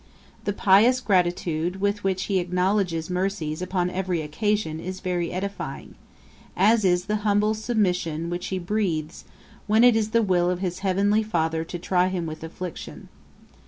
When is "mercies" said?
3.07-3.61